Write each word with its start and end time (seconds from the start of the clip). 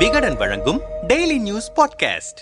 விகடன் 0.00 0.36
வழங்கும் 0.36 0.80
daily 1.08 1.38
news 1.38 1.72
podcast 1.72 2.40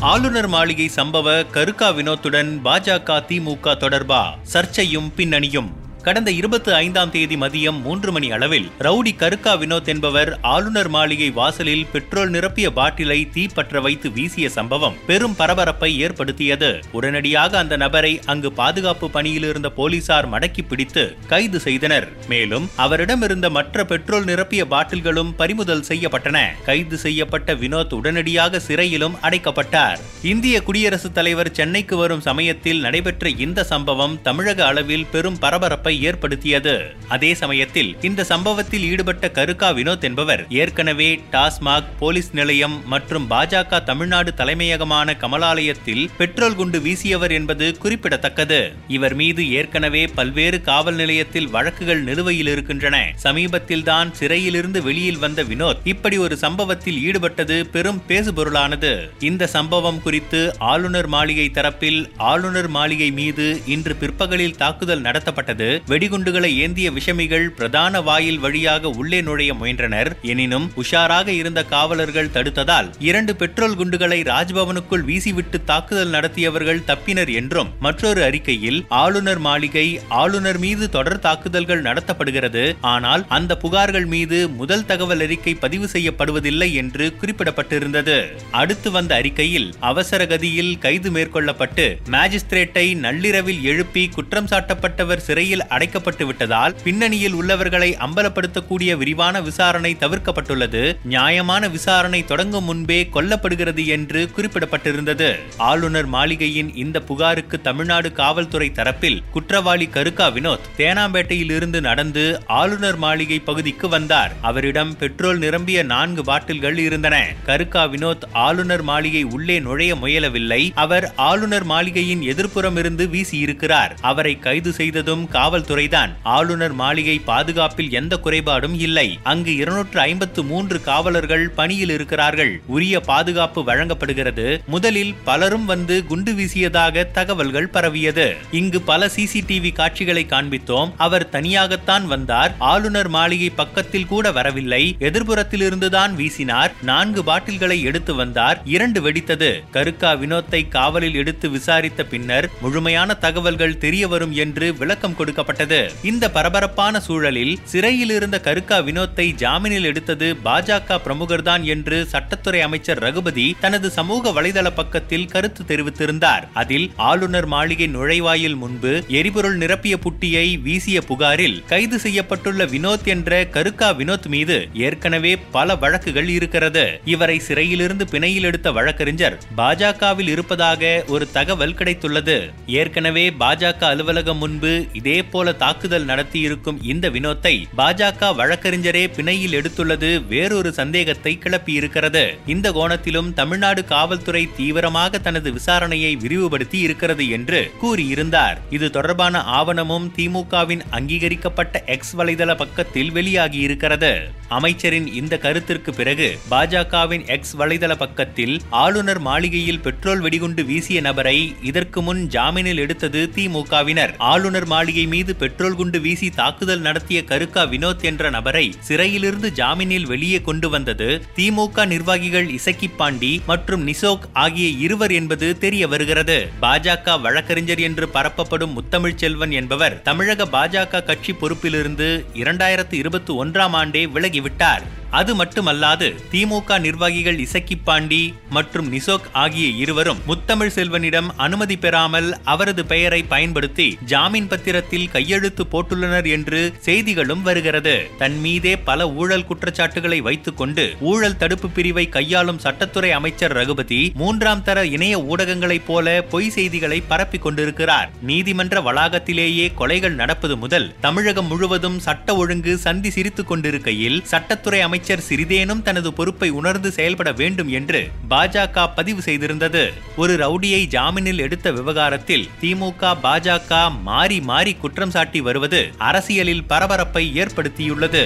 ஆளுநர் 0.00 0.48
மாளிகை 0.48 0.90
சம்பவ 0.96 1.50
கருக்கா 1.50 1.88
வினோத்துடன் 1.90 2.60
பாஜக 2.64 3.16
திமுக 3.28 3.74
தொடர்பா? 3.74 4.22
சர்ச்சையும் 4.52 5.08
பின்னணியும். 5.16 5.70
கடந்த 6.02 6.30
இருபத்தி 6.30 6.72
ஐந்தாம் 6.72 7.10
தேதி 7.10 7.36
மதியம் 7.36 7.82
மூன்று 7.82 8.12
மணி 8.12 8.32
அளவில் 8.32 8.70
ரவுடி 8.78 9.12
கருக்கா 9.16 9.52
வினோத் 9.60 9.88
என்பவர் 9.88 10.38
ஆளுநர் 10.40 10.88
மாளிகை 10.88 11.30
வாசலில் 11.30 11.86
பெட்ரோல் 11.92 12.30
நிரப்பிய 12.30 12.68
பாட்டிலை 12.68 13.28
தீப்பற்ற 13.30 13.80
வைத்து 13.80 14.10
வீசிய 14.10 14.48
சம்பவம் 14.48 14.96
பெரும் 15.06 15.36
பரபரப்பை 15.36 15.98
ஏற்படுத்தியது. 15.98 16.80
உடனடியாக 16.92 17.58
அந்த 17.58 17.76
நபரை 17.76 18.20
அங்கு 18.26 18.52
பாதுகாப்பு 18.52 19.10
பணியில் 19.10 19.42
இருந்த 19.42 19.70
போலீசார் 19.70 20.30
மடக்கி 20.30 20.64
பிடித்து 20.68 21.16
கைது 21.26 21.60
செய்தனர். 21.60 22.08
மேலும் 22.28 22.70
அவரிடம் 22.76 23.22
இருந்த 23.22 23.50
மற்ற 23.50 23.84
பெட்ரோல் 23.84 24.24
நிரப்பிய 24.24 24.64
பாட்டில்களும் 24.64 25.34
பறிமுதல் 25.36 25.84
செய்யப்பட்டன. 25.88 26.46
கைது 26.64 26.98
செய்யப்பட்ட 26.98 27.54
வினோத் 27.54 27.94
உடனடியாக 27.94 28.62
சிறையிலும் 28.68 29.18
அடைக்கப்பட்டார். 29.22 29.98
இந்திய 30.22 30.62
குடியரசுத் 30.62 31.14
தலைவர் 31.14 31.52
சென்னைக்கு 31.52 31.96
வரும் 31.96 32.20
சமயத்தில் 32.20 32.80
நடைபெற்ற 32.80 33.28
இந்த 33.28 33.64
சம்பவம் 33.64 34.18
தமிழக 34.22 34.66
அளவில் 34.66 35.06
பெரும் 35.06 35.38
பரபரப்பை 35.38 35.87
ஏற்படுத்தியது. 35.94 36.94
அதே 37.08 37.34
சமயத்தில் 37.34 37.96
இந்த 38.00 38.24
சம்பவத்தில் 38.24 38.82
ஈடுபட்ட 38.82 39.30
கருக்கா 39.30 39.70
வினோத் 39.70 40.02
என்பவர் 40.02 40.46
ஏற்கனவே 40.48 41.20
டாஸ்மாக் 41.32 41.84
போலீஸ் 41.98 42.30
நிலையம் 42.32 42.86
மற்றும் 42.86 43.30
பாஜக 43.30 43.82
தமிழ்நாடு 43.82 44.34
தலைமையகமான 44.34 45.16
கமலாலயத்தில் 45.20 46.08
பெட்ரோல் 46.18 46.54
குண்டு 46.54 46.80
வீசியவர் 46.80 47.30
என்பது 47.30 47.78
குறிப்பிடத்தக்கது. 47.78 48.72
இவர் 48.88 49.14
மீது 49.14 49.50
ஏற்கனவே 49.50 50.06
பல்வேறு 50.06 50.60
காவல் 50.60 50.94
நிலையத்தில் 50.94 51.48
வழக்குகள் 51.48 52.02
நிலுவையில் 52.02 52.46
இருக்கின்றன. 52.46 53.12
சமீபத்தில் 53.14 53.82
தான் 53.82 54.14
சிறையிலிருந்து 54.14 54.82
வெளியில் 54.82 55.18
வந்த 55.18 55.42
வினோத் 55.42 55.76
இப்படி 55.84 56.18
ஒரு 56.18 56.36
சம்பவத்தில் 56.36 56.96
ஈடுபட்டது 56.96 57.64
பெரும் 57.64 58.02
பேசுபொருளானது. 58.08 59.08
இந்த 59.18 59.46
சம்பவம் 59.46 60.02
குறித்து 60.02 60.54
ஆளுநர் 60.58 61.06
மாளிகை 61.06 61.50
தரப்பில் 61.54 62.10
ஆளுநர் 62.16 62.68
மாளிகை 62.68 63.10
மீது 63.10 63.60
இன்று 63.66 63.94
பிற்பகலில் 63.94 64.56
தாக்குதல் 64.56 65.02
நடத்தப்பட்டது. 65.02 65.77
வெடிகுண்டுகளை 65.86 66.56
ஏந்திய 66.56 66.90
விஷமிகள் 66.90 67.48
பிரதான 67.48 68.00
வாயில் 68.00 68.38
வழியாக 68.38 68.90
உள்ளே 68.90 69.20
நுழைய 69.20 69.54
முயன்றனர். 69.54 70.16
எனினும் 70.22 70.72
உஷாராக 70.76 71.28
இருந்த 71.28 71.64
காவலர்கள் 71.64 72.30
தடுத்ததால் 72.34 72.88
இரண்டு 72.98 73.36
பெட்ரோல் 73.36 73.76
குண்டுகளை 73.76 74.22
ராஜ்பவனுக்குள் 74.22 75.04
வீசிவிட்டு 75.04 75.64
தாக்குதல் 75.64 76.08
நடத்தியவர்கள் 76.08 76.84
தப்பினர் 76.86 77.32
என்றும் 77.32 77.72
மற்றொரு 77.80 78.22
அறிக்கையில் 78.22 78.84
ஆளுநர் 78.88 79.38
மாளிகை 79.38 80.00
ஆளுநர் 80.08 80.58
மீது 80.58 80.88
தொடர் 80.88 81.18
தாக்குதல்கள் 81.18 81.82
நடத்தப்படுகிறது. 81.82 82.76
ஆனால் 82.80 83.24
அந்த 83.28 83.58
புகார்கள் 83.62 84.06
மீது 84.06 84.48
முதல் 84.48 84.86
தகவல் 84.86 85.20
அறிக்கை 85.20 85.54
பதிவு 85.54 85.88
செய்யப்படுவதில்லை 85.92 86.72
என்று 86.72 87.14
குறிப்பிடப்பட்டிருந்தது. 87.20 88.26
அடுத்து 88.50 88.90
வந்த 88.90 89.14
அறிக்கையில் 89.14 89.74
அவசர 89.80 90.26
கதியில் 90.26 90.78
கைது 90.78 91.10
மேற்கொள்ளப்பட்டு 91.10 91.96
மேஜிஸ்திரேட்டை 92.10 92.96
நள்ளிரவில் 92.96 93.62
எழுப்பி 93.62 94.08
குற்றம் 94.08 94.46
சாட்டப்பட்டவர் 94.46 95.16
சிறையில் 95.16 95.67
அடைக்கப்பட்டு 95.68 96.26
விட்டதால் 96.26 96.76
பின்னணியில் 96.84 97.32
உள்ளவர்களை 97.32 97.96
அம்பலப்படுத்தக்கூடிய 98.00 98.96
விரிவான 98.96 99.40
விசாரணை 99.40 99.96
தவிர்க்கப்பட்டுள்ளது. 100.00 100.96
நியாயமான 101.04 101.68
விசாரணை 101.68 102.24
தொடங்கும் 102.24 102.64
முன்பே 102.64 103.08
கொல்லப்படுகிறது 103.14 103.86
என்று 103.86 104.30
குறிப்பிடப்பட்டிருந்தது. 104.36 105.34
ஆளுநர் 105.56 106.06
மாளிகையின் 106.06 106.74
இந்த 106.74 107.00
புகாருக்கு 107.00 107.60
தமிழ்நாடு 107.60 108.12
காவல்துறை 108.12 108.72
தரப்பில் 108.74 109.20
குற்றவாளி 109.30 109.86
கருக்கா 109.86 110.26
வினோத் 110.26 110.66
தேனாம்பேட்டையில் 110.76 111.54
இருந்து 111.54 111.80
நடந்து 111.80 112.42
ஆளுநர் 112.46 112.96
மாளிகை 112.96 113.38
பகுதிக்கு 113.38 113.88
வந்தார். 113.88 114.32
அவரிடம் 114.40 114.96
பெட்ரோல் 114.96 115.38
நிரம்பிய 115.38 115.82
நான்கு 115.82 116.24
பாட்டில்கள் 116.24 116.78
இருந்தன. 116.78 117.26
கருக்கா 117.46 117.84
வினோத் 117.84 118.22
ஆளுநர் 118.32 118.82
மாளிகை 118.82 119.22
உள்ளே 119.22 119.60
நுழைய 119.60 119.94
முயலவில்லை. 119.94 120.70
அவர் 120.74 121.12
ஆளுநர் 121.16 121.64
மாளிகையின் 121.64 122.20
எதிர்ப்புறம் 122.20 122.78
இருந்து 122.78 123.06
வீசியிருக்கிறார். 123.06 123.90
அவரை 124.00 124.38
கைது 124.38 124.72
செய்ததும் 124.72 125.28
காவல் 125.28 125.57
காவல்துறைதான். 125.58 126.10
ஆளுநர் 126.22 126.72
மாளிகை 126.72 127.18
பாதுகாப்பில் 127.18 127.90
எந்த 127.90 128.20
குறைபாடும் 128.24 128.74
இல்லை. 128.78 129.18
அங்கு 129.22 129.56
இருநூற்று 129.56 130.00
ஐம்பத்து 130.00 130.44
மூன்று 130.44 130.80
காவலர்கள் 130.80 131.48
பணியில் 131.48 131.90
இருக்கிறார்கள். 131.90 132.60
உரிய 132.66 133.00
பாதுகாப்பு 133.00 133.64
வழங்கப்படுகிறது. 133.64 134.62
முதலில் 134.66 135.14
பலரும் 135.24 135.64
வந்து 135.64 136.06
குண்டு 136.06 136.32
வீசியதாக 136.32 137.10
தகவல்கள் 137.10 137.68
பரவியது. 137.68 138.36
இங்கு 138.50 138.80
பல 138.80 139.06
சிசிடிவி 139.06 139.72
காட்சிகளை 139.72 140.26
காண்பித்தோம். 140.28 140.92
அவர் 140.96 141.28
தனியாகத்தான் 141.32 142.04
வந்தார். 142.04 142.54
ஆளுநர் 142.58 143.08
மாளிகை 143.08 143.50
பக்கத்தில் 143.50 144.06
கூட 144.06 144.32
வரவில்லை. 144.32 144.96
எதிர்புறத்தில் 145.00 145.62
இருந்துதான் 145.62 146.16
வீசினார். 146.16 146.72
நான்கு 146.82 147.22
பாட்டில்களை 147.22 147.82
எடுத்து 147.82 148.14
வந்தார். 148.14 148.62
இரண்டு 148.64 149.00
வெடித்தது. 149.00 149.60
கருக்கா 149.72 150.12
வினோத்தை 150.12 150.68
காவலில் 150.68 151.14
எடுத்து 151.14 151.50
விசாரித்த 151.50 152.04
பின்னர் 152.04 152.50
முழுமையான 152.60 153.14
தகவல்கள் 153.14 153.78
தெரிய 153.78 154.08
வரும் 154.08 154.32
என்று 154.32 154.76
விளக்கம் 154.76 155.16
கொடுக்க 155.16 155.42
கொடுக்கப்பட்டது 155.48 156.06
இந்த 156.10 156.24
பரபரப்பான 156.36 157.00
சூழலில் 157.00 157.54
சிறையில் 157.64 158.10
இருந்த 158.10 158.36
கருக்கா 158.46 158.78
வினோத்தை 158.88 159.26
ஜாமீனில் 159.42 159.88
எடுத்தது 159.90 160.28
பாஜக 160.44 160.98
பிரமுகர்தான் 161.04 161.62
என்று 161.74 161.98
சட்டத்துறை 162.12 162.60
அமைச்சர் 162.60 163.02
ரகுபதி 163.06 163.46
தனது 163.60 163.88
சமூக 163.90 164.32
வலைதள 164.36 164.68
பக்கத்தில் 164.80 165.28
கருத்து 165.34 165.62
தெரிவித்திருந்தார். 165.70 166.44
அதில் 166.54 166.86
ஆளுநர் 167.10 167.48
மாளிகை 167.54 167.88
நுழைவாயில் 167.96 168.56
முன்பு 168.62 168.92
எரிபொருள் 169.20 169.58
நிரப்பிய 169.58 169.94
புட்டியை 170.06 170.46
வீசிய 170.66 171.00
புகாரில் 171.10 171.58
கைது 171.66 171.98
செய்யப்பட்டுள்ள 172.04 172.64
வினோத் 172.74 173.08
என்ற 173.14 173.40
கருக்கா 173.56 173.90
வினோத் 174.00 174.28
மீது 174.34 174.58
ஏற்கனவே 174.86 175.32
பல 175.56 175.76
வழக்குகள் 175.76 176.28
இருக்கிறது. 176.28 176.86
இவரை 177.14 177.38
சிறையிலிருந்து 177.38 178.04
பிணையில் 178.10 178.48
எடுத்த 178.50 178.68
வழக்கறிஞர் 178.78 179.38
பாஜகவில் 179.56 180.32
இருப்பதாக 180.34 181.04
ஒரு 181.08 181.24
தகவல் 181.32 181.76
கிடைத்துள்ளது. 181.80 182.38
ஏற்கனவே 182.80 183.26
பாஜக 183.40 183.82
அலுவலகம் 183.92 184.38
முன்பு 184.38 184.72
இதே 184.92 185.16
போல 185.38 185.56
தாக்குதல் 185.64 186.08
நடத்தியிருக்கும் 186.12 186.78
இந்த 186.92 187.06
வினோத்தை 187.16 187.54
பாஜக 187.78 188.30
வழக்கறிஞரே 188.40 189.04
பிணையில் 189.16 189.56
எடுத்துள்ளது 189.58 190.10
வேறொரு 190.32 190.70
சந்தேகத்தை 190.78 191.32
கிளப்பியிருக்கிறது. 191.44 192.24
இந்த 192.54 192.66
கோணத்திலும் 192.76 193.28
தமிழ்நாடு 193.40 193.82
காவல்துறை 193.92 194.42
தீவிரமாக 194.56 195.18
தனது 195.26 195.48
விசாரணையை 195.58 196.12
விரிவுபடுத்தி 196.22 196.78
இருக்கிறது 196.86 197.24
என்று 197.36 197.60
கூறியிருந்தார். 197.82 198.58
இது 198.76 198.86
தொடர்பான 198.96 199.42
ஆவணமும் 199.58 200.06
திமுகவின் 200.16 200.82
அங்கீகரிக்கப்பட்ட 200.98 201.82
எக்ஸ் 201.94 202.14
வலைதள 202.20 202.56
பக்கத்தில் 202.62 203.10
வெளியாகி 203.16 203.58
இருக்கிறது 203.66 204.12
அமைச்சரின் 204.56 205.08
இந்த 205.20 205.34
கருத்திற்கு 205.44 205.90
பிறகு 205.98 206.28
பாஜகவின் 206.52 207.24
எக்ஸ் 207.34 207.54
வலைதள 207.60 207.92
பக்கத்தில் 208.02 208.54
ஆளுநர் 208.82 209.20
மாளிகையில் 209.28 209.82
பெட்ரோல் 209.86 210.22
வெடிகுண்டு 210.26 210.64
வீசிய 210.70 211.00
நபரை 211.08 211.36
இதற்கு 211.70 212.02
முன் 212.02 212.22
ஜாமீனில் 212.36 212.82
எடுத்தது 212.84 213.22
திமுகவினர். 213.36 214.14
ஆளுநர் 214.32 214.68
மாளிகை 214.74 215.06
மீது 215.14 215.27
பெட்ரோல் 215.36 215.74
குண்டு 215.74 216.00
வீசி 216.00 216.30
தாக்குதல் 216.30 216.80
நடத்திய 216.80 217.24
கருக்கா 217.24 217.64
வினோத் 217.64 218.02
என்ற 218.02 218.30
நபரை 218.30 218.74
சிறையிலிருந்து 218.80 219.50
ஜாமீனில் 219.50 220.06
வெளியே 220.06 220.40
கொண்டு 220.40 220.70
வந்தது 220.70 221.22
திமுக 221.36 221.86
நிர்வாகிகள் 221.86 222.50
இசக்கி 222.50 222.88
பாண்டி 222.88 223.42
மற்றும் 223.46 223.82
நிசோக் 223.82 224.28
ஆகிய 224.32 224.68
இருவர் 224.68 225.10
என்பது 225.10 225.58
தெரிய 225.58 225.88
வருகிறது. 225.88 226.50
பாஜக 226.62 227.20
வழக்கறிஞர் 227.20 227.78
என்று 227.78 228.08
பரப்பப்படும் 228.14 228.72
முத்தமிழ் 228.72 229.14
செல்வன் 229.14 229.50
என்பவர் 229.50 230.02
தமிழக 230.02 230.44
பாஜக 230.44 231.04
கட்சி 231.04 231.32
பொறுப்பிலிருந்து 231.32 232.24
இரண்டாயிரத்து 232.34 232.92
இருபத்தி 232.92 233.34
ஒன்றாம் 233.34 233.74
ஆண்டே 233.74 234.06
விலகிவிட்டார். 234.14 234.82
அது 235.10 235.34
மட்டுமல்லாது 235.34 236.08
திமுக 236.32 236.78
நிர்வாகிகள் 236.78 237.38
இசக்கி 237.38 237.76
பாண்டி 237.76 238.34
மற்றும் 238.50 238.88
நிசோக் 238.88 239.28
ஆகிய 239.32 239.68
இருவரும் 239.68 240.20
முத்தமிழ் 240.26 240.72
செல்வனிடம் 240.74 241.28
அனுமதி 241.36 241.76
பெறாமல் 241.76 242.36
அவரது 242.44 242.84
பெயரை 242.84 243.22
பயன்படுத்தி 243.22 243.98
ஜாமீன் 244.06 244.48
பத்திரத்தில் 244.48 245.10
கையெழுத்து 245.10 245.64
போட்டுள்ளனர் 245.72 246.28
என்று 246.28 246.72
செய்திகளும் 246.80 247.42
வருகிறது. 247.42 248.06
தன் 248.18 248.40
மீதே 248.40 248.76
பல 248.76 249.10
ஊழல் 249.10 249.44
குற்றச்சாட்டுகளை 249.44 250.20
வைத்துக் 250.20 250.56
கொண்டு 250.56 250.96
ஊழல் 251.00 251.36
தடுப்பு 251.36 251.70
பிரிவை 251.70 252.08
கையாளும் 252.08 252.60
சட்டத்துறை 252.64 253.10
அமைச்சர் 253.10 253.52
ரகுபதி 253.52 254.12
மூன்றாம் 254.14 254.62
தர 254.62 254.86
இணைய 254.86 255.18
ஊடகங்களைப் 255.18 255.86
போல 255.86 256.22
பொய் 256.22 256.50
செய்திகளை 256.50 257.00
பரப்பிக் 257.00 257.42
கொண்டிருக்கிறார். 257.42 258.10
நீதிமன்ற 258.22 258.80
வளாகத்திலேயே 258.80 259.72
கொலைகள் 259.78 260.14
நடப்பது 260.14 260.56
முதல் 260.56 260.94
தமிழகம் 261.00 261.46
முழுவதும் 261.46 261.98
சட்ட 261.98 262.36
ஒழுங்கு 262.36 262.76
சந்தி 262.78 263.10
சிரித்துக் 263.10 263.46
கொண்டிருக்கையில் 263.46 264.22
சட்டத்துறை 264.30 264.80
அமைச்சர் 264.98 265.26
சிறிதேனும் 265.28 265.82
தனது 265.82 266.12
பொறுப்பை 266.12 266.48
உணர்ந்து 266.50 266.90
செயல்பட 266.90 267.32
வேண்டும் 267.32 267.68
என்று 267.68 268.08
பாஜக 268.30 268.86
பதிவு 268.94 269.20
செய்திருந்தது. 269.24 269.92
ஒரு 270.16 270.36
ரவுடியை 270.36 270.80
ஜாமீனில் 270.86 271.38
எடுத்த 271.38 271.72
விவகாரத்தில் 271.72 272.48
திமுக 272.62 273.12
பாஜக 273.22 274.00
மாறி 274.02 274.40
மாறி 274.40 274.74
குற்றம் 274.74 275.10
சாட்டி 275.10 275.40
வருவது 275.40 275.92
அரசியலில் 275.98 276.64
பரபரப்பை 276.64 277.24
ஏற்படுத்தியுள்ளது. 277.34 278.24